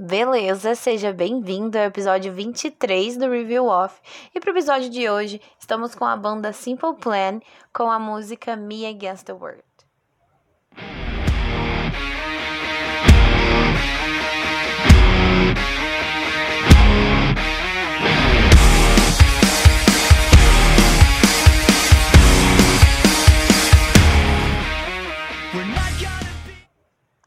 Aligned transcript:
Beleza, 0.00 0.76
seja 0.76 1.12
bem-vindo 1.12 1.76
ao 1.76 1.82
episódio 1.86 2.32
23 2.32 3.16
do 3.16 3.28
Review 3.28 3.66
Off. 3.66 4.00
E 4.32 4.38
para 4.38 4.50
o 4.50 4.52
episódio 4.52 4.88
de 4.88 5.10
hoje, 5.10 5.40
estamos 5.58 5.92
com 5.92 6.04
a 6.04 6.16
banda 6.16 6.52
Simple 6.52 6.94
Plan 7.00 7.40
com 7.72 7.90
a 7.90 7.98
música 7.98 8.54
Me 8.54 8.86
Against 8.86 9.24
the 9.26 9.32
World. 9.32 9.64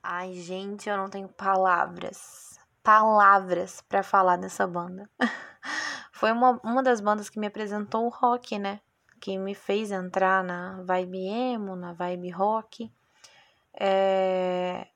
Ai, 0.02 0.34
gente, 0.36 0.88
eu 0.88 0.96
não 0.96 1.10
tenho 1.10 1.28
palavras, 1.28 2.41
palavras 2.84 3.82
para 3.82 4.04
falar 4.04 4.38
dessa 4.38 4.68
banda. 4.68 5.10
Foi 6.12 6.32
uma, 6.32 6.60
uma 6.64 6.84
das 6.84 7.02
bandas 7.02 7.30
que 7.30 7.40
me 7.40 7.48
apresentou 7.48 8.06
o 8.06 8.10
rock, 8.10 8.58
né? 8.60 8.80
Que 9.20 9.38
me 9.38 9.56
fez 9.56 9.92
entrar 9.92 10.44
na 10.44 10.82
vibe 10.84 11.26
emo, 11.28 11.76
na 11.76 11.94
vibe 11.94 12.30
rock. 12.30 12.92
É... 13.74 14.88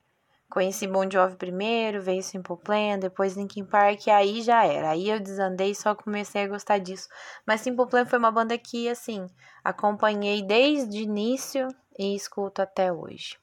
Conheci 0.50 0.88
Bon 0.88 1.10
Jovi 1.10 1.36
primeiro, 1.36 2.02
veio 2.02 2.22
Simple 2.22 2.58
Plan, 2.58 3.00
depois 3.00 3.36
Linkin 3.36 3.66
Park, 3.66 4.08
e 4.08 4.12
aí 4.12 4.42
já 4.42 4.64
era. 4.66 4.92
Aí 4.92 5.10
eu 5.10 5.20
desandei 5.20 5.72
e 5.72 5.76
só 5.76 5.96
comecei 5.96 6.44
a 6.44 6.48
gostar 6.48 6.78
disso. 6.78 7.10
Mas 7.46 7.62
Simple 7.62 7.88
Plan 7.88 8.06
foi 8.06 8.20
uma 8.20 8.32
banda 8.32 8.58
que, 8.58 8.88
assim, 8.88 9.28
acompanhei 9.64 10.42
desde 10.44 11.00
o 11.00 11.02
início 11.02 11.68
e 11.98 12.16
escuto 12.16 12.62
até 12.62 12.94
hoje. 12.94 13.38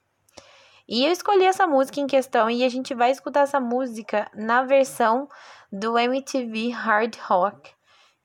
E 0.89 1.05
eu 1.05 1.13
escolhi 1.13 1.45
essa 1.45 1.67
música 1.67 2.01
em 2.01 2.07
questão 2.07 2.51
e 2.51 2.65
a 2.65 2.69
gente 2.69 2.95
vai 2.95 3.11
escutar 3.11 3.41
essa 3.41 3.61
música 3.61 4.31
na 4.35 4.63
versão 4.65 5.29
do 5.71 5.99
MTV 5.99 6.71
Hard 6.71 7.17
Rock, 7.17 7.73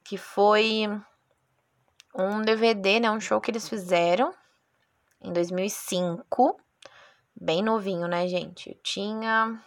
que 0.03 0.17
foi 0.17 0.87
um 2.15 2.41
DVD, 2.41 2.99
né, 2.99 3.11
um 3.11 3.19
show 3.19 3.39
que 3.39 3.51
eles 3.51 3.69
fizeram 3.69 4.33
em 5.21 5.31
2005. 5.31 6.59
Bem 7.39 7.61
novinho, 7.61 8.07
né, 8.07 8.27
gente? 8.27 8.71
Eu 8.71 8.77
tinha 8.81 9.61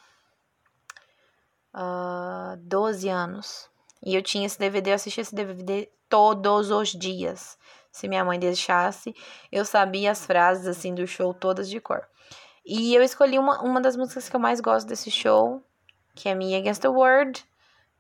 uh, 1.73 1.75
ah, 1.75 2.57
12 2.59 3.09
anos. 3.09 3.71
E 4.05 4.15
eu 4.15 4.23
tinha 4.23 4.47
esse 4.47 4.59
DVD, 4.59 4.91
eu 4.91 4.95
assisti 4.95 5.21
esse 5.21 5.35
DVD 5.35 5.89
todos 6.09 6.71
os 6.71 6.89
dias. 6.89 7.57
Se 7.93 8.09
minha 8.09 8.25
mãe 8.25 8.39
deixasse, 8.39 9.15
eu 9.53 9.65
sabia 9.65 10.11
as 10.11 10.27
frases 10.27 10.67
assim 10.67 10.95
do 10.95 11.07
show 11.07 11.33
todas 11.33 11.69
de 11.69 11.81
cor. 11.81 12.07
E 12.65 12.95
eu 12.95 13.03
escolhi 13.03 13.39
uma, 13.39 13.63
uma 13.63 13.81
das 13.81 13.97
músicas 13.97 14.29
que 14.29 14.37
eu 14.37 14.41
mais 14.41 14.61
gosto 14.61 14.87
desse 14.87 15.11
show, 15.11 15.63
que 16.15 16.29
é 16.29 16.35
Me 16.35 16.55
Against 16.55 16.83
the 16.83 16.89
World, 16.89 17.45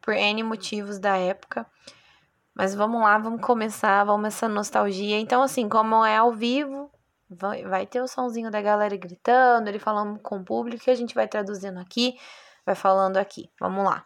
por 0.00 0.14
N 0.14 0.42
motivos 0.42 0.98
da 0.98 1.16
época. 1.16 1.66
Mas 2.54 2.74
vamos 2.74 3.00
lá, 3.00 3.16
vamos 3.18 3.40
começar, 3.40 4.04
vamos 4.04 4.28
essa 4.28 4.48
nostalgia. 4.48 5.18
Então, 5.18 5.42
assim, 5.42 5.68
como 5.68 6.04
é 6.04 6.16
ao 6.16 6.32
vivo, 6.32 6.90
vai, 7.28 7.64
vai 7.64 7.86
ter 7.86 8.00
o 8.00 8.08
sonzinho 8.08 8.50
da 8.50 8.60
galera 8.60 8.96
gritando, 8.96 9.68
ele 9.68 9.78
falando 9.78 10.18
com 10.20 10.38
o 10.38 10.44
público, 10.44 10.84
que 10.84 10.90
a 10.90 10.94
gente 10.94 11.14
vai 11.14 11.28
traduzindo 11.28 11.78
aqui, 11.78 12.18
vai 12.66 12.74
falando 12.74 13.16
aqui. 13.16 13.50
Vamos 13.58 13.84
lá. 13.84 14.04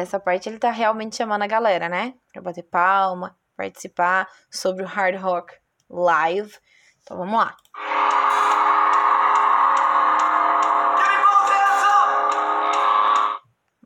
Essa 0.00 0.20
parte 0.20 0.48
ele 0.48 0.58
tá 0.58 0.70
realmente 0.70 1.16
chamando 1.16 1.42
a 1.42 1.46
galera, 1.46 1.88
né? 1.88 2.14
Pra 2.32 2.40
bater 2.40 2.62
palma, 2.62 3.36
participar 3.56 4.28
sobre 4.50 4.84
o 4.84 4.86
Hard 4.86 5.20
Rock 5.20 5.54
Live. 5.90 6.56
Então 7.02 7.16
vamos 7.16 7.38
lá. 7.38 7.56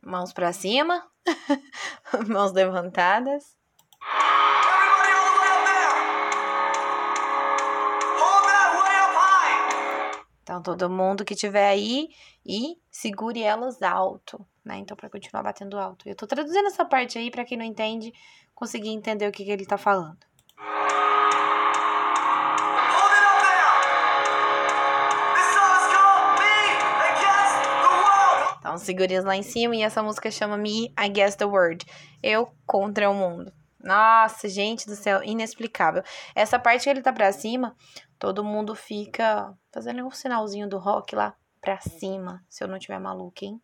Mãos 0.03 0.31
para 0.33 0.53
cima, 0.53 1.03
mãos 2.29 2.51
levantadas. 2.51 3.57
Então, 10.43 10.61
todo 10.61 10.89
mundo 10.89 11.25
que 11.25 11.35
tiver 11.35 11.67
aí 11.67 12.09
e 12.45 12.77
segure 12.91 13.41
elas 13.41 13.81
alto, 13.81 14.45
né? 14.63 14.77
Então, 14.77 14.95
para 14.95 15.09
continuar 15.09 15.43
batendo 15.43 15.77
alto. 15.77 16.07
Eu 16.07 16.15
tô 16.15 16.25
traduzindo 16.25 16.67
essa 16.67 16.85
parte 16.85 17.17
aí 17.17 17.29
para 17.29 17.45
quem 17.45 17.57
não 17.57 17.65
entende 17.65 18.13
conseguir 18.53 18.89
entender 18.89 19.27
o 19.27 19.31
que, 19.31 19.43
que 19.43 19.51
ele 19.51 19.65
tá 19.65 19.77
falando. 19.77 20.19
Então, 28.59 28.77
segure 28.77 29.19
lá 29.19 29.35
em 29.35 29.43
cima 29.43 29.75
e 29.75 29.83
essa 29.83 30.01
música 30.01 30.31
chama 30.31 30.57
Me 30.57 30.91
Against 30.95 31.37
the 31.37 31.45
World. 31.45 31.85
Eu 32.23 32.51
contra 32.65 33.09
o 33.09 33.13
mundo. 33.13 33.53
Nossa, 33.83 34.47
gente 34.47 34.87
do 34.87 34.95
céu, 34.95 35.21
inexplicável. 35.21 36.01
Essa 36.33 36.57
parte 36.57 36.85
que 36.85 36.89
ele 36.89 37.01
tá 37.01 37.11
pra 37.11 37.31
cima, 37.33 37.75
todo 38.17 38.43
mundo 38.43 38.73
fica 38.73 39.53
fazendo 39.71 40.03
um 40.05 40.09
sinalzinho 40.09 40.67
do 40.67 40.79
rock 40.79 41.13
lá 41.13 41.35
pra 41.59 41.79
cima, 41.81 42.43
se 42.49 42.63
eu 42.63 42.67
não 42.67 42.79
tiver 42.79 42.97
maluco, 42.99 43.43
hein? 43.43 43.61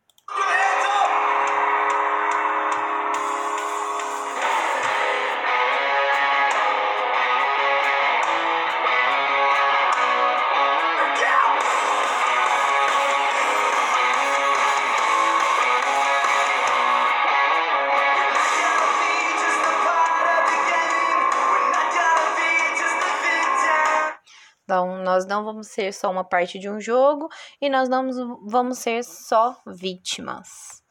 Não 25.29 25.45
vamos 25.45 25.67
ser 25.67 25.94
só 25.94 26.09
uma 26.12 26.23
parte 26.23 26.59
de 26.59 26.69
um 26.69 26.81
jogo 26.81 27.29
e 27.62 27.69
nós 27.69 27.88
não 27.88 28.09
vamos 28.45 28.79
ser 28.79 29.03
só 29.03 29.56
vítimas. 29.66 30.84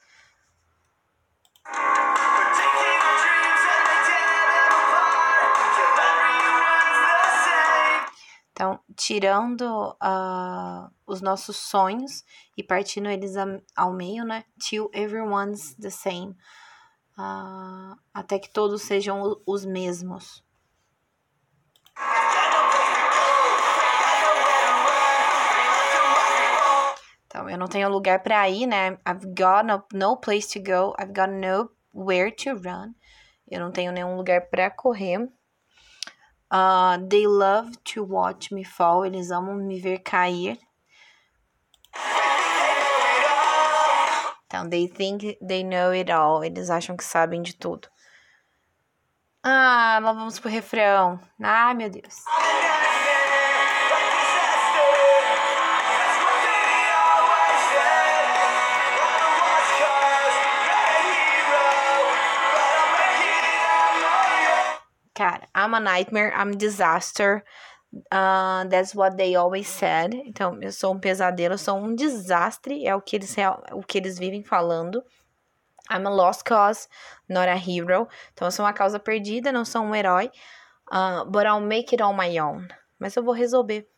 Então, 8.53 8.81
tirando 8.97 9.63
uh, 10.03 10.91
os 11.07 11.21
nossos 11.21 11.57
sonhos 11.57 12.25
e 12.57 12.63
partindo 12.63 13.09
eles 13.09 13.35
ao 13.77 13.93
meio, 13.93 14.25
né? 14.25 14.45
Till 14.59 14.91
everyone's 14.93 15.77
the 15.77 15.91
same. 15.91 16.37
Uh, 17.17 17.97
até 18.13 18.39
que 18.39 18.51
todos 18.51 18.83
sejam 18.83 19.41
os 19.47 19.65
mesmos. 19.65 20.43
Então, 27.29 27.49
eu 27.49 27.59
não 27.59 27.69
tenho 27.69 27.91
lugar 27.91 28.23
para 28.23 28.49
ir, 28.49 28.67
né? 28.67 28.99
I've 29.07 29.27
got 29.27 29.63
no, 29.63 29.85
no 29.93 30.17
place 30.17 30.49
to 30.49 30.61
go. 30.61 30.95
I've 30.99 31.13
got 31.13 31.29
nowhere 31.29 32.33
to 32.33 32.55
run. 32.55 32.95
Eu 33.47 33.61
não 33.61 33.71
tenho 33.71 33.93
nenhum 33.93 34.17
lugar 34.17 34.49
para 34.49 34.71
correr. 34.71 35.29
Uh, 36.51 37.07
they 37.11 37.27
love 37.27 37.77
to 37.85 38.03
watch 38.03 38.53
me 38.53 38.65
fall. 38.65 39.05
Eles 39.05 39.31
amam 39.31 39.57
me 39.57 39.79
ver 39.79 39.99
cair. 39.99 40.59
Então, 44.47 44.67
they 44.71 44.89
think 44.89 45.37
they 45.47 45.63
know 45.63 45.93
it 45.93 46.11
all. 46.11 46.43
Eles 46.43 46.71
acham 46.71 46.97
que 46.97 47.05
sabem 47.05 47.43
de 47.43 47.55
tudo. 47.55 47.89
Ah, 49.43 50.01
lá 50.03 50.13
vamos 50.13 50.39
pro 50.39 50.49
refrão. 50.49 51.21
Ai, 51.43 51.75
meu 51.75 51.91
Deus. 51.91 52.25
I'm 65.59 65.75
a 65.75 65.81
nightmare, 65.81 66.33
I'm 66.35 66.53
a 66.53 66.57
disaster. 66.57 67.43
Uh, 68.13 68.65
that's 68.65 68.95
what 68.95 69.17
they 69.17 69.35
always 69.35 69.67
said. 69.67 70.15
Então, 70.27 70.59
eu 70.63 70.71
sou 70.71 70.95
um 70.95 71.01
pesadelo, 71.01 71.55
eu 71.55 71.59
sou 71.59 71.77
um 71.77 71.95
desastre, 71.95 72.87
é 72.87 72.95
o 72.95 73.01
que 73.01 73.17
eles, 73.17 73.35
o 73.73 73.83
que 73.83 73.99
eles 73.99 74.19
vivem 74.19 74.45
falando. 74.45 75.03
I'm 75.91 76.07
a 76.07 76.11
lost 76.11 76.45
cause, 76.45 76.87
not 77.29 77.49
a 77.49 77.57
hero. 77.57 78.07
Então, 78.33 78.47
eu 78.47 78.53
sou 78.53 78.65
uma 78.65 78.73
causa 78.73 79.01
perdida, 79.01 79.51
não 79.51 79.65
sou 79.65 79.83
um 79.83 79.95
herói. 79.95 80.31
Uh, 80.93 81.25
but 81.25 81.45
I'll 81.45 81.61
make 81.61 81.95
it 81.95 82.03
on 82.03 82.15
my 82.15 82.39
own. 82.39 82.69
Mas 82.99 83.17
eu 83.17 83.23
vou 83.23 83.35
resolver 83.35 83.89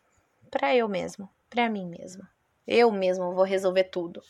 para 0.50 0.74
eu 0.74 0.88
mesmo, 0.88 1.28
para 1.48 1.68
mim 1.68 1.86
mesma. 1.86 2.28
Eu 2.66 2.90
mesmo 2.90 3.34
vou 3.34 3.44
resolver 3.44 3.84
tudo. 3.84 4.22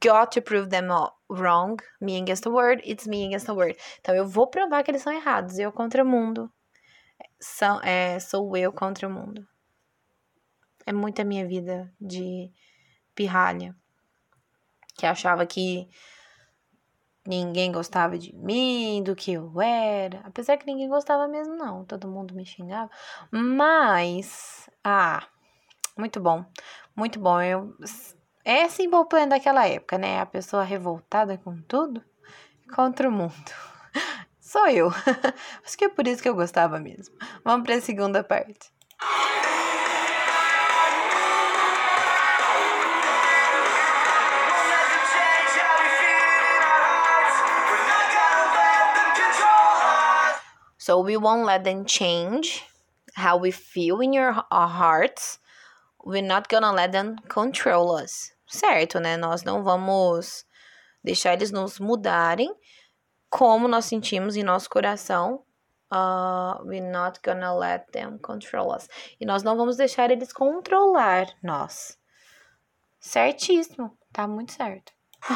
Got 0.00 0.32
to 0.32 0.42
prove 0.42 0.70
them 0.70 0.90
all 0.90 1.18
wrong. 1.28 1.78
Me 2.00 2.20
against 2.20 2.42
the 2.42 2.50
world, 2.50 2.80
it's 2.84 3.06
me 3.06 3.26
against 3.26 3.46
the 3.46 3.54
world. 3.54 3.76
Então 4.00 4.14
eu 4.14 4.26
vou 4.26 4.46
provar 4.46 4.82
que 4.82 4.90
eles 4.90 5.02
são 5.02 5.12
errados. 5.12 5.58
Eu 5.58 5.72
contra 5.72 6.02
o 6.02 6.06
mundo. 6.06 6.50
São, 7.38 7.80
é, 7.82 8.18
sou 8.18 8.56
eu 8.56 8.72
contra 8.72 9.06
o 9.06 9.10
mundo. 9.10 9.46
É 10.86 10.92
muita 10.92 11.24
minha 11.24 11.46
vida 11.46 11.92
de 12.00 12.50
pirralha. 13.14 13.76
Que 14.96 15.06
achava 15.06 15.46
que 15.46 15.88
ninguém 17.26 17.70
gostava 17.70 18.18
de 18.18 18.34
mim, 18.34 19.02
do 19.02 19.14
que 19.14 19.32
eu 19.32 19.60
era. 19.60 20.20
Apesar 20.24 20.56
que 20.56 20.66
ninguém 20.66 20.88
gostava 20.88 21.28
mesmo, 21.28 21.54
não. 21.56 21.84
Todo 21.84 22.08
mundo 22.08 22.34
me 22.34 22.44
xingava. 22.44 22.90
Mas, 23.30 24.68
ah, 24.82 25.26
muito 25.96 26.20
bom. 26.20 26.44
Muito 26.96 27.18
bom. 27.18 27.40
Eu 27.40 27.76
é 28.44 28.68
Simple 28.68 29.06
Plan 29.08 29.28
daquela 29.28 29.66
época, 29.66 29.98
né? 29.98 30.20
A 30.20 30.26
pessoa 30.26 30.62
revoltada 30.62 31.36
com 31.38 31.60
tudo 31.62 32.02
contra 32.74 33.08
o 33.08 33.12
mundo. 33.12 33.34
Sou 34.40 34.66
eu. 34.68 34.88
Acho 35.64 35.76
que 35.76 35.84
é 35.84 35.88
por 35.88 36.06
isso 36.06 36.22
que 36.22 36.28
eu 36.28 36.34
gostava 36.34 36.78
mesmo. 36.80 37.14
Vamos 37.44 37.66
para 37.66 37.76
a 37.76 37.80
segunda 37.80 38.24
parte. 38.24 38.72
So 50.78 50.98
we 50.98 51.16
won't 51.16 51.44
let 51.44 51.62
them 51.62 51.84
change 51.84 52.64
how 53.14 53.36
we 53.36 53.52
feel 53.52 54.00
in 54.00 54.12
your, 54.12 54.44
our 54.50 54.66
hearts. 54.66 55.38
We're 56.04 56.26
not 56.26 56.48
gonna 56.48 56.72
let 56.72 56.92
them 56.92 57.16
control 57.28 57.94
us 58.02 58.32
certo, 58.50 58.98
né? 59.00 59.16
Nós 59.16 59.42
não 59.42 59.62
vamos 59.62 60.44
deixar 61.02 61.32
eles 61.34 61.50
nos 61.50 61.78
mudarem 61.78 62.54
como 63.30 63.68
nós 63.68 63.84
sentimos 63.84 64.36
em 64.36 64.42
nosso 64.42 64.68
coração. 64.68 65.44
Uh, 65.92 66.62
we're 66.64 66.88
not 66.90 67.20
gonna 67.24 67.54
let 67.54 67.90
them 67.92 68.18
control 68.18 68.74
us. 68.74 68.88
E 69.20 69.26
nós 69.26 69.42
não 69.42 69.56
vamos 69.56 69.76
deixar 69.76 70.10
eles 70.10 70.32
controlar 70.32 71.26
nós. 71.42 71.98
Certíssimo, 73.00 73.96
tá 74.12 74.26
muito 74.26 74.52
certo. 74.52 74.92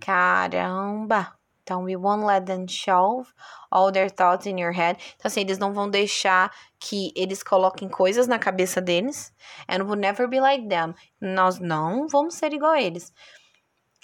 Caramba! 0.00 1.37
Então, 1.68 1.84
we 1.84 1.96
won't 1.96 2.24
let 2.24 2.46
them 2.46 2.66
shove 2.66 3.28
all 3.70 3.92
their 3.92 4.08
thoughts 4.08 4.46
in 4.46 4.58
your 4.58 4.72
head. 4.72 4.98
Então, 5.16 5.28
assim, 5.28 5.42
eles 5.42 5.58
não 5.58 5.74
vão 5.74 5.90
deixar 5.90 6.50
que 6.80 7.12
eles 7.14 7.42
coloquem 7.42 7.90
coisas 7.90 8.26
na 8.26 8.38
cabeça 8.38 8.80
deles. 8.80 9.34
And 9.68 9.84
we'll 9.84 10.00
never 10.00 10.26
be 10.26 10.40
like 10.40 10.66
them. 10.66 10.94
Nós 11.20 11.58
não 11.58 12.08
vamos 12.08 12.36
ser 12.36 12.54
igual 12.54 12.72
a 12.72 12.80
eles. 12.80 13.12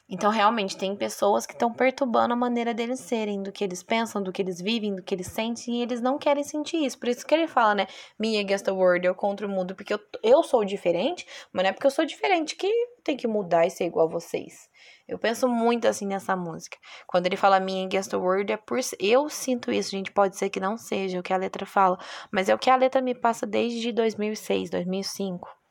Então, 0.06 0.30
realmente, 0.30 0.76
tem 0.76 0.94
pessoas 0.94 1.46
que 1.46 1.54
estão 1.54 1.72
perturbando 1.72 2.34
a 2.34 2.36
maneira 2.36 2.74
deles 2.74 3.00
serem, 3.00 3.42
do 3.42 3.50
que 3.50 3.64
eles 3.64 3.82
pensam, 3.82 4.22
do 4.22 4.30
que 4.30 4.42
eles 4.42 4.60
vivem, 4.60 4.94
do 4.94 5.02
que 5.02 5.14
eles 5.14 5.28
sentem, 5.28 5.76
e 5.76 5.82
eles 5.82 6.00
não 6.02 6.18
querem 6.18 6.44
sentir 6.44 6.84
isso. 6.84 6.98
Por 6.98 7.08
isso 7.08 7.26
que 7.26 7.34
ele 7.34 7.48
fala, 7.48 7.74
né? 7.74 7.86
Me 8.18 8.38
against 8.38 8.66
the 8.66 8.70
world, 8.70 9.06
eu 9.06 9.14
contra 9.14 9.46
o 9.46 9.50
mundo, 9.50 9.74
porque 9.74 9.94
eu, 9.94 10.00
eu 10.22 10.42
sou 10.42 10.62
diferente, 10.62 11.26
mas 11.50 11.62
não 11.62 11.70
é 11.70 11.72
porque 11.72 11.86
eu 11.86 11.90
sou 11.90 12.04
diferente 12.04 12.54
que 12.54 12.70
tem 13.02 13.16
que 13.16 13.26
mudar 13.26 13.66
e 13.66 13.70
ser 13.70 13.86
igual 13.86 14.06
a 14.06 14.10
vocês. 14.10 14.68
Eu 15.08 15.18
penso 15.18 15.48
muito 15.48 15.88
assim 15.88 16.06
nessa 16.06 16.36
música. 16.36 16.76
Quando 17.06 17.26
ele 17.26 17.36
fala 17.36 17.58
me 17.58 17.84
against 17.84 18.10
the 18.10 18.16
world, 18.16 18.52
é 18.52 18.58
por 18.58 18.78
eu 19.00 19.30
sinto 19.30 19.72
isso, 19.72 19.90
gente. 19.90 20.12
Pode 20.12 20.36
ser 20.36 20.50
que 20.50 20.60
não 20.60 20.76
seja 20.76 21.18
o 21.18 21.22
que 21.22 21.32
a 21.32 21.36
letra 21.38 21.64
fala, 21.64 21.98
mas 22.30 22.50
é 22.50 22.54
o 22.54 22.58
que 22.58 22.68
a 22.68 22.76
letra 22.76 23.00
me 23.00 23.14
passa 23.14 23.46
desde 23.46 23.90
2006, 23.90 24.68
2005 24.70 25.64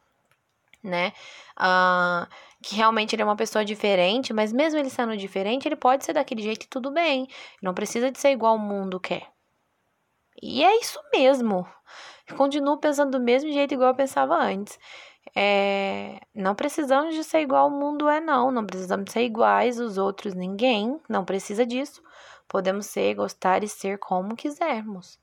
né? 0.84 1.14
Uh, 1.58 2.28
que 2.64 2.76
realmente 2.76 3.14
ele 3.14 3.22
é 3.22 3.26
uma 3.26 3.36
pessoa 3.36 3.66
diferente, 3.66 4.34
mas 4.34 4.54
mesmo 4.54 4.80
ele 4.80 4.90
sendo 4.90 5.16
diferente, 5.18 5.68
ele 5.68 5.76
pode 5.76 6.06
ser 6.06 6.14
daquele 6.14 6.42
jeito 6.42 6.64
e 6.64 6.70
tudo 6.70 6.92
bem. 6.92 7.28
Não 7.62 7.74
precisa 7.74 8.10
de 8.10 8.20
ser 8.20 8.32
igual 8.32 8.56
o 8.56 8.60
mundo 8.60 9.00
quer. 9.00 9.28
E 10.42 10.64
é 10.64 10.80
isso 10.80 11.00
mesmo. 11.14 11.68
Eu 12.28 12.38
continuo 12.38 12.78
pensando 12.78 13.12
do 13.12 13.24
mesmo 13.24 13.52
jeito 13.52 13.74
igual 13.74 13.90
eu 13.90 13.96
pensava 13.96 14.36
antes. 14.36 14.80
É, 15.36 16.20
não 16.34 16.56
precisamos 16.56 17.14
de 17.16 17.24
ser 17.24 17.42
igual 17.42 17.68
o 17.68 17.72
mundo 17.72 18.08
é, 18.08 18.22
não. 18.22 18.50
Não 18.50 18.66
precisamos 18.66 19.12
ser 19.12 19.24
iguais 19.24 19.80
os 19.80 19.98
outros, 19.98 20.34
ninguém. 20.34 21.00
Não 21.10 21.26
precisa 21.26 21.66
disso. 21.66 22.02
Podemos 22.48 22.86
ser, 22.86 23.14
gostar 23.16 23.64
e 23.64 23.68
ser 23.68 24.00
como 24.00 24.36
quisermos. 24.36 25.20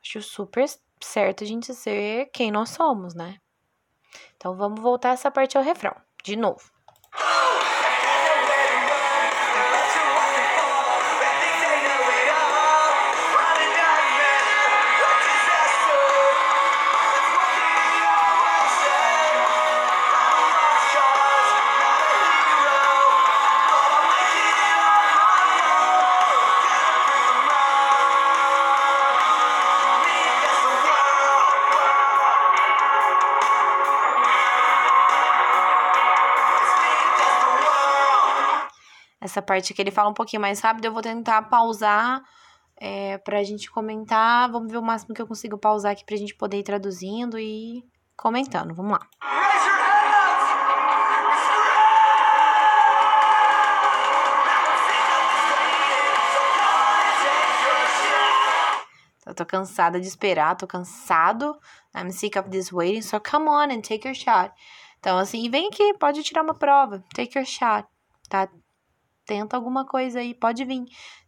Acho 0.00 0.22
super 0.22 0.66
certo 1.00 1.42
a 1.42 1.46
gente 1.46 1.74
ser 1.74 2.26
quem 2.32 2.50
nós 2.50 2.70
somos, 2.70 3.14
né? 3.14 3.38
Então 4.36 4.56
vamos 4.56 4.80
voltar 4.80 5.10
essa 5.10 5.30
parte 5.30 5.58
ao 5.58 5.64
refrão, 5.64 5.94
de 6.22 6.36
novo. 6.36 6.75
Oh! 7.18 7.62
essa 39.36 39.42
parte 39.42 39.74
que 39.74 39.82
ele 39.82 39.90
fala 39.90 40.08
um 40.08 40.14
pouquinho 40.14 40.40
mais 40.40 40.60
rápido, 40.60 40.86
eu 40.86 40.92
vou 40.92 41.02
tentar 41.02 41.42
pausar 41.42 42.22
é, 42.74 43.18
pra 43.18 43.44
gente 43.44 43.70
comentar. 43.70 44.50
Vamos 44.50 44.72
ver 44.72 44.78
o 44.78 44.82
máximo 44.82 45.14
que 45.14 45.20
eu 45.20 45.26
consigo 45.26 45.58
pausar 45.58 45.92
aqui 45.92 46.04
pra 46.06 46.16
gente 46.16 46.34
poder 46.34 46.58
ir 46.58 46.62
traduzindo 46.62 47.38
e 47.38 47.84
comentando. 48.16 48.74
Vamos 48.74 48.92
lá. 48.92 49.06
Eu 59.26 59.34
tô 59.34 59.44
cansada 59.44 60.00
de 60.00 60.06
esperar, 60.06 60.56
tô 60.56 60.66
cansado. 60.66 61.58
I'm 61.94 62.10
sick 62.10 62.38
of 62.38 62.48
this 62.48 62.72
waiting, 62.72 63.02
so 63.02 63.20
come 63.20 63.48
on 63.48 63.64
and 63.64 63.82
take 63.82 64.08
your 64.08 64.14
shot. 64.14 64.50
Então, 64.98 65.18
assim, 65.18 65.50
vem 65.50 65.68
aqui, 65.68 65.92
pode 65.98 66.22
tirar 66.22 66.42
uma 66.42 66.54
prova. 66.54 67.04
Take 67.14 67.36
your 67.36 67.44
shot, 67.44 67.86
tá? 68.30 68.48
Tenta 69.26 69.56
alguma 69.56 69.84
coisa 69.84 70.20
aí, 70.20 70.34
pode 70.34 70.64
vir. 70.64 70.84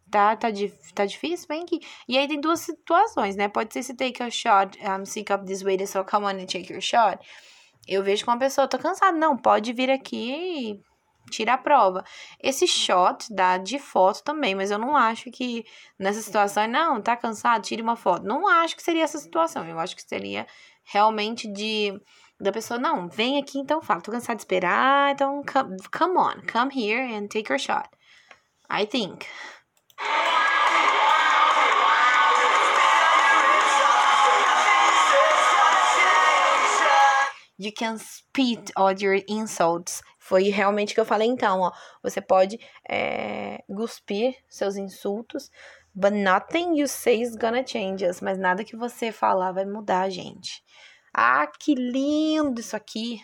Tá, 0.09 0.35
tá, 0.35 0.47
tá 0.95 1.05
difícil? 1.05 1.47
Vem 1.47 1.63
aqui. 1.63 1.79
E 2.07 2.17
aí 2.17 2.27
tem 2.27 2.41
duas 2.41 2.61
situações, 2.61 3.35
né? 3.35 3.47
Pode 3.47 3.73
ser 3.73 3.83
se 3.83 3.93
take 3.93 4.23
a 4.23 4.29
shot, 4.29 4.77
I'm 4.79 5.05
sick 5.05 5.31
of 5.31 5.45
this 5.45 5.61
way, 5.61 5.85
so 5.85 6.03
come 6.03 6.25
on 6.25 6.29
and 6.29 6.47
take 6.47 6.71
your 6.71 6.81
shot. 6.81 7.19
Eu 7.87 8.03
vejo 8.03 8.23
que 8.23 8.29
uma 8.29 8.39
pessoa, 8.39 8.67
tô 8.67 8.77
cansada. 8.77 9.17
Não, 9.17 9.37
pode 9.37 9.73
vir 9.73 9.91
aqui 9.91 10.31
e 10.31 10.81
tira 11.29 11.53
a 11.53 11.57
prova. 11.57 12.03
Esse 12.41 12.67
shot 12.67 13.33
dá 13.33 13.57
de 13.57 13.79
foto 13.79 14.23
também, 14.23 14.55
mas 14.55 14.71
eu 14.71 14.77
não 14.79 14.95
acho 14.95 15.31
que 15.31 15.63
nessa 15.97 16.21
situação, 16.21 16.67
não, 16.67 17.01
tá 17.01 17.15
cansado, 17.15 17.63
tire 17.63 17.81
uma 17.81 17.95
foto. 17.95 18.25
Não 18.25 18.47
acho 18.47 18.75
que 18.75 18.83
seria 18.83 19.03
essa 19.03 19.17
situação. 19.19 19.65
Eu 19.65 19.79
acho 19.79 19.95
que 19.95 20.01
seria 20.01 20.47
realmente 20.83 21.47
de 21.51 21.99
da 22.39 22.51
pessoa, 22.51 22.79
não, 22.79 23.09
vem 23.09 23.37
aqui 23.37 23.59
então 23.59 23.81
fala, 23.81 24.01
tô 24.01 24.11
cansado 24.11 24.37
de 24.37 24.43
esperar, 24.43 25.13
então 25.13 25.43
come, 25.43 25.77
come 25.91 26.17
on, 26.17 26.41
come 26.51 26.71
here 26.73 27.13
and 27.13 27.27
take 27.27 27.51
your 27.51 27.59
shot. 27.59 27.89
I 28.69 28.85
think. 28.85 29.25
You 37.61 37.73
can 37.73 37.97
spit 37.97 38.71
all 38.73 38.93
your 38.93 39.21
insults. 39.27 40.01
Foi 40.17 40.43
realmente 40.43 40.91
o 40.91 40.93
que 40.93 41.01
eu 41.01 41.05
falei 41.05 41.27
então, 41.27 41.59
ó. 41.59 41.71
Você 42.01 42.21
pode 42.21 42.57
é, 42.89 43.61
cuspir 43.67 44.33
seus 44.47 44.77
insultos, 44.77 45.51
but 45.93 46.13
nothing 46.13 46.79
you 46.79 46.87
say 46.87 47.21
is 47.21 47.35
gonna 47.35 47.67
change 47.67 48.05
us. 48.05 48.21
Mas 48.21 48.37
nada 48.37 48.63
que 48.63 48.77
você 48.77 49.11
falar 49.11 49.51
vai 49.51 49.65
mudar 49.65 50.09
gente. 50.09 50.63
Ah, 51.21 51.47
que 51.47 51.75
lindo 51.75 52.61
isso 52.61 52.77
aqui! 52.77 53.19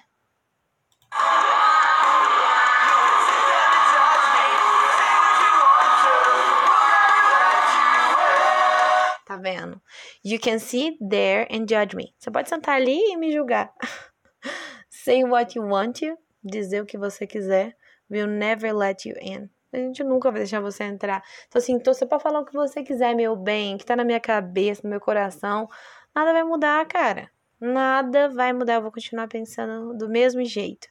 Tá 9.25 9.37
vendo? 9.37 9.81
You 10.25 10.41
can 10.41 10.59
sit 10.59 10.97
there 11.09 11.47
and 11.49 11.65
judge 11.69 11.95
me. 11.95 12.13
Você 12.19 12.29
pode 12.29 12.49
sentar 12.49 12.75
ali 12.75 12.99
e 13.13 13.15
me 13.15 13.31
julgar. 13.31 13.73
Say 14.91 15.23
what 15.23 15.57
you 15.57 15.65
want 15.65 15.97
to, 15.99 16.17
dizer 16.43 16.81
o 16.81 16.85
que 16.85 16.97
você 16.97 17.25
quiser. 17.25 17.77
We'll 18.11 18.27
never 18.27 18.73
let 18.73 19.05
you 19.05 19.15
in. 19.21 19.49
A 19.71 19.77
gente 19.77 20.03
nunca 20.03 20.31
vai 20.31 20.41
deixar 20.41 20.59
você 20.59 20.83
entrar. 20.83 21.23
Então, 21.47 21.59
assim, 21.59 21.71
então 21.71 21.93
você 21.93 22.05
pode 22.05 22.23
falar 22.23 22.41
o 22.41 22.45
que 22.45 22.53
você 22.53 22.83
quiser, 22.83 23.15
meu 23.15 23.37
bem, 23.37 23.77
que 23.77 23.85
tá 23.85 23.95
na 23.95 24.03
minha 24.03 24.19
cabeça, 24.19 24.81
no 24.83 24.89
meu 24.89 24.99
coração. 24.99 25.69
Nada 26.13 26.33
vai 26.33 26.43
mudar, 26.43 26.85
cara. 26.87 27.33
Nada 27.59 28.29
vai 28.29 28.53
mudar. 28.53 28.75
Eu 28.75 28.81
vou 28.81 28.91
continuar 28.91 29.27
pensando 29.27 29.97
do 29.97 30.09
mesmo 30.09 30.43
jeito. 30.43 30.87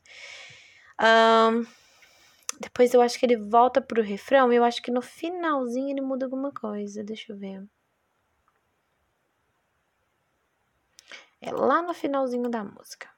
Um, 1.01 1.67
depois 2.61 2.95
eu 2.95 3.01
acho 3.01 3.19
que 3.19 3.27
ele 3.27 3.37
volta 3.37 3.81
pro 3.81 4.03
refrão. 4.03 4.53
E 4.53 4.57
eu 4.57 4.65
acho 4.65 4.83
que 4.83 4.91
no 4.91 5.03
finalzinho 5.03 5.91
ele 5.91 6.01
muda 6.01 6.27
alguma 6.27 6.53
coisa. 6.53 7.05
Deixa 7.05 7.33
eu 7.33 7.37
ver. 7.37 7.63
É 11.41 11.53
lá 11.53 11.83
no 11.83 11.93
finalzinho 11.93 12.49
da 12.49 12.65
música. 12.65 13.09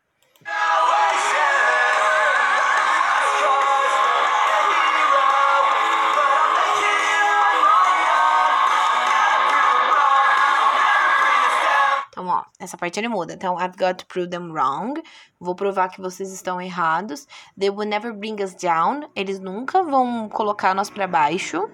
Então, 12.26 12.38
ó, 12.38 12.44
essa 12.58 12.76
parte 12.76 12.98
ele 12.98 13.06
muda. 13.06 13.34
Então, 13.34 13.56
I've 13.56 13.76
got 13.78 13.98
to 13.98 14.06
prove 14.06 14.28
them 14.28 14.50
wrong. 14.50 15.00
Vou 15.38 15.54
provar 15.54 15.88
que 15.88 16.00
vocês 16.00 16.32
estão 16.32 16.60
errados. 16.60 17.24
They 17.56 17.70
will 17.70 17.88
never 17.88 18.12
bring 18.12 18.42
us 18.42 18.52
down. 18.54 19.08
Eles 19.14 19.38
nunca 19.38 19.80
vão 19.84 20.28
colocar 20.28 20.74
nós 20.74 20.90
para 20.90 21.06
baixo. 21.06 21.70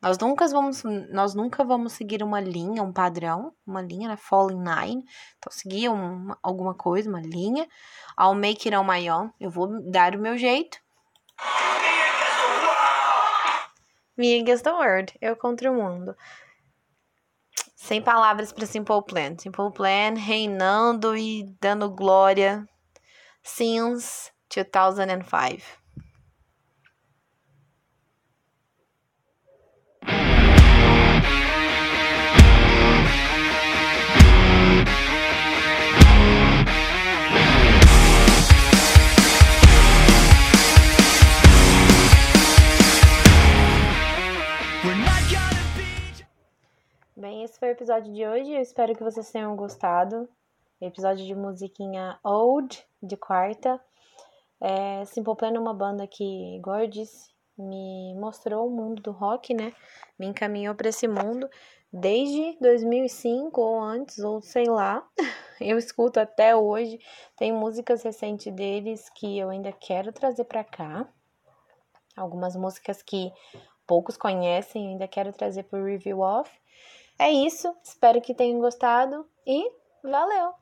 Nós 0.00 0.16
nunca 0.16 0.48
vamos, 0.48 0.82
nós 1.12 1.34
nunca 1.34 1.62
vamos 1.62 1.92
seguir 1.92 2.22
uma 2.22 2.40
linha, 2.40 2.82
um 2.82 2.90
padrão, 2.90 3.52
uma 3.66 3.82
linha, 3.82 4.08
né? 4.08 4.16
Falling 4.16 4.56
nine. 4.56 5.04
Então, 5.36 5.52
seguir 5.52 5.90
uma, 5.90 6.38
alguma 6.42 6.72
coisa, 6.72 7.10
uma 7.10 7.20
linha. 7.20 7.68
I'll 8.18 8.34
make 8.34 8.66
it 8.66 8.74
on 8.74 8.84
my 8.84 9.10
own. 9.10 9.30
Eu 9.38 9.50
vou 9.50 9.68
dar 9.90 10.16
o 10.16 10.18
meu 10.18 10.38
jeito. 10.38 10.78
Me 14.20 14.38
against 14.38 14.64
the 14.64 14.70
world. 14.74 15.14
Eu 15.18 15.34
contra 15.34 15.72
o 15.72 15.74
mundo. 15.74 16.14
Sem 17.74 18.02
palavras 18.02 18.52
para 18.52 18.66
Simple 18.66 19.02
Plan. 19.02 19.38
Simple 19.38 19.72
Plan 19.72 20.12
reinando 20.14 21.16
e 21.16 21.44
dando 21.58 21.88
glória 21.88 22.68
since 23.42 24.30
2005. 24.54 25.79
Episódio 47.90 48.12
de 48.12 48.24
hoje. 48.24 48.52
Eu 48.52 48.60
espero 48.60 48.94
que 48.94 49.02
vocês 49.02 49.32
tenham 49.32 49.56
gostado. 49.56 50.28
Episódio 50.80 51.26
de 51.26 51.34
musiquinha 51.34 52.20
Old, 52.22 52.86
de 53.02 53.16
quarta. 53.16 53.80
É, 54.60 55.04
Simple 55.06 55.34
Plan 55.34 55.56
é 55.56 55.58
uma 55.58 55.74
banda 55.74 56.06
que, 56.06 56.54
igual 56.54 56.82
eu 56.82 56.86
disse, 56.86 57.32
me 57.58 58.14
mostrou 58.14 58.68
o 58.68 58.70
mundo 58.70 59.02
do 59.02 59.10
rock, 59.10 59.52
né? 59.52 59.72
Me 60.16 60.28
encaminhou 60.28 60.72
para 60.76 60.90
esse 60.90 61.08
mundo 61.08 61.50
desde 61.92 62.56
2005 62.60 63.60
ou 63.60 63.80
antes, 63.80 64.20
ou 64.20 64.40
sei 64.40 64.66
lá. 64.66 65.04
Eu 65.60 65.76
escuto 65.76 66.20
até 66.20 66.54
hoje. 66.54 67.00
Tem 67.36 67.52
músicas 67.52 68.04
recentes 68.04 68.54
deles 68.54 69.10
que 69.10 69.36
eu 69.36 69.50
ainda 69.50 69.72
quero 69.72 70.10
trazer 70.10 70.44
para 70.44 70.64
cá. 70.64 71.06
Algumas 72.16 72.54
músicas 72.54 73.02
que 73.02 73.30
poucos 73.84 74.16
conhecem, 74.16 74.92
ainda 74.92 75.06
quero 75.06 75.32
trazer 75.32 75.64
para 75.64 75.84
review 75.84 76.20
off. 76.20 76.50
É 77.20 77.30
isso, 77.30 77.76
espero 77.84 78.22
que 78.22 78.34
tenham 78.34 78.60
gostado 78.60 79.28
e 79.46 79.70
valeu! 80.02 80.54